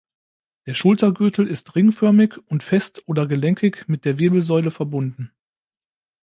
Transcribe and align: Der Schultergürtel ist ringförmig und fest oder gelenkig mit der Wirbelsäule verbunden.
Der 0.65 0.73
Schultergürtel 0.73 1.45
ist 1.45 1.75
ringförmig 1.75 2.39
und 2.47 2.63
fest 2.63 3.03
oder 3.05 3.27
gelenkig 3.27 3.87
mit 3.87 4.03
der 4.03 4.17
Wirbelsäule 4.17 4.71
verbunden. 4.71 5.31